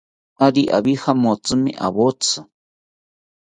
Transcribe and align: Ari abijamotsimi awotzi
Ari 0.45 0.61
abijamotsimi 0.77 1.71
awotzi 1.87 2.37